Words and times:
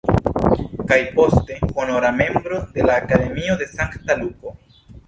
Kaj, 0.91 0.97
poste, 1.17 1.59
honora 1.83 2.11
membro 2.23 2.65
de 2.79 2.83
la 2.89 2.99
Akademio 3.05 3.55
de 3.63 3.67
Sankta 3.77 4.15
Luko. 4.25 4.57